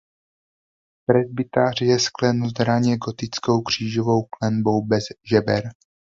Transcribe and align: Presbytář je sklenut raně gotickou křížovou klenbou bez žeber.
Presbytář 1.05 1.81
je 1.81 1.99
sklenut 1.99 2.59
raně 2.59 2.97
gotickou 2.97 3.61
křížovou 3.61 4.23
klenbou 4.25 4.85
bez 4.85 5.03
žeber. 5.29 5.63